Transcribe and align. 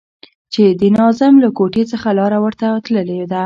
چې 0.53 0.63
د 0.79 0.81
ناظم 0.97 1.33
له 1.43 1.49
کوټې 1.57 1.83
څخه 1.91 2.07
لاره 2.19 2.37
ورته 2.45 2.67
تللې 2.85 3.21
ده. 3.31 3.39